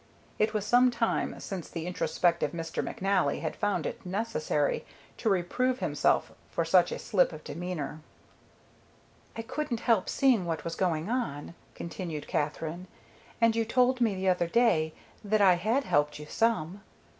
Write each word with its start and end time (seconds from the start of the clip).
It 0.39 0.51
was 0.55 0.65
some 0.65 0.89
time 0.89 1.39
since 1.39 1.69
the 1.69 1.85
introspective 1.85 2.53
Mr. 2.53 2.81
McNally 2.83 3.41
had 3.41 3.55
found 3.55 3.85
it 3.85 4.03
necessary 4.03 4.83
to 5.17 5.29
reprove 5.29 5.77
himself 5.77 6.31
for 6.49 6.65
such 6.65 6.91
a 6.91 6.97
slip 6.97 7.31
of 7.31 7.43
demeanor. 7.43 7.99
"I 9.37 9.43
couldn't 9.43 9.81
help 9.81 10.09
seeing 10.09 10.45
what 10.45 10.63
was 10.63 10.73
going 10.73 11.07
on," 11.11 11.53
continued 11.75 12.27
Katherine. 12.27 12.87
"And 13.39 13.55
you 13.55 13.63
told 13.63 14.01
me 14.01 14.15
the 14.15 14.27
other 14.27 14.47
day 14.47 14.93
that 15.23 15.39
I 15.39 15.53
had 15.53 15.83
helped 15.83 16.17
you 16.17 16.25
some." 16.25 16.81